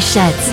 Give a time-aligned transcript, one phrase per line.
[0.00, 0.45] Station.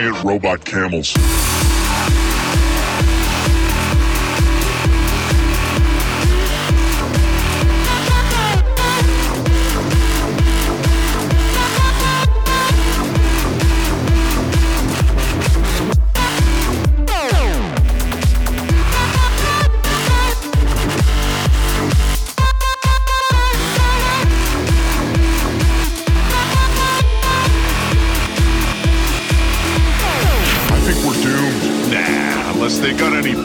[0.00, 1.69] giant robot camels.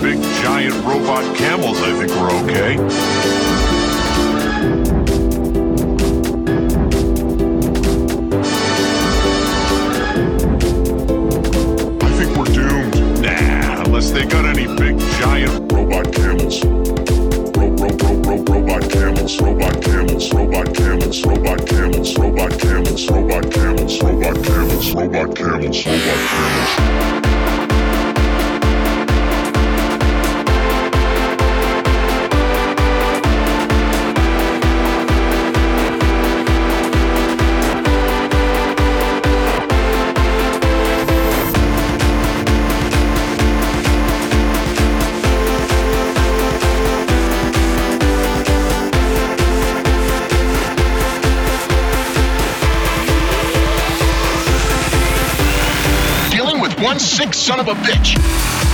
[0.05, 2.73] Big giant robot camels, I think we're okay.
[12.05, 13.21] I think we're doomed.
[13.23, 15.71] Nah, unless they got any big giant.
[15.73, 16.63] Robot camels.
[17.57, 19.41] Ro ro ro ro robot camels.
[19.41, 20.31] Robot camels.
[20.31, 21.25] Robot camels.
[21.25, 22.15] Robot camels.
[22.15, 23.09] Robot camels.
[23.09, 24.01] Robot camels.
[24.03, 24.93] Robot camels.
[24.93, 25.83] Robot camels.
[25.83, 26.74] Robot camels.
[57.45, 58.64] Son of a bitch.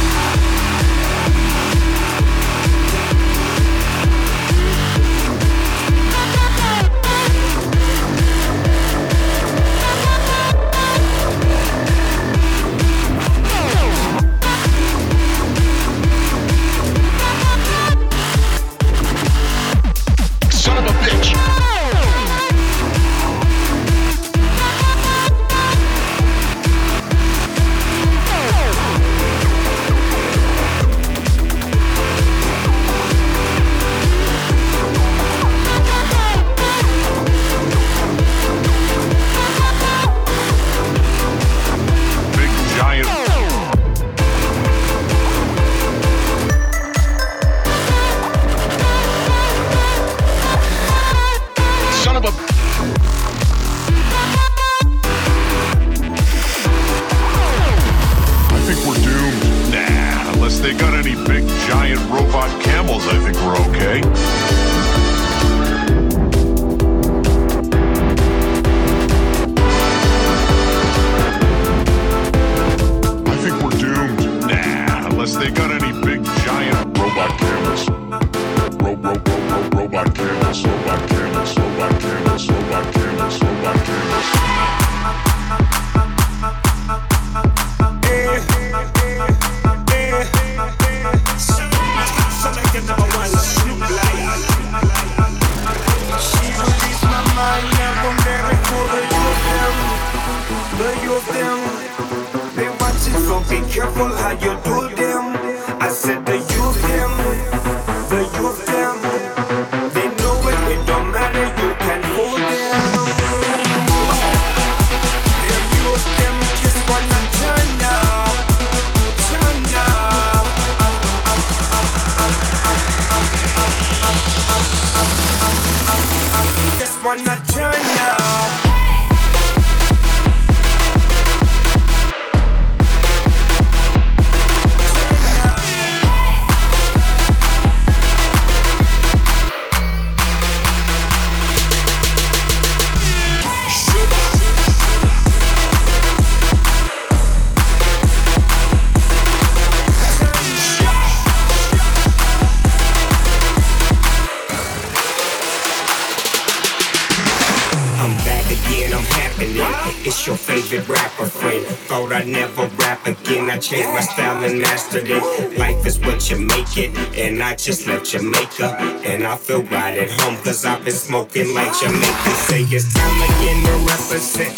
[162.22, 163.50] I'd never rap again.
[163.50, 165.58] I changed my style and mastered it.
[165.58, 168.78] Life is what you make it, and I just left Jamaica.
[169.10, 172.30] And I feel right at home, cause I've been smoking like Jamaica.
[172.46, 174.54] Say it's time again to represent.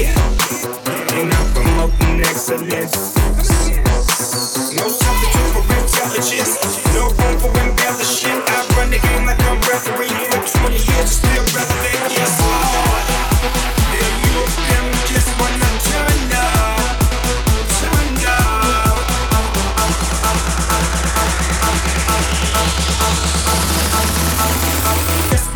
[0.00, 0.16] Yeah.
[1.12, 2.96] And I'm promoting excellence.
[4.72, 6.56] No substitute for intelligence.
[6.96, 8.48] No room for embellishment.
[8.48, 10.08] I run the game like I'm referee.
[10.32, 12.16] For 20 years, still relevant.
[12.16, 13.77] Yes, Lord.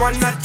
[0.03, 0.41] one night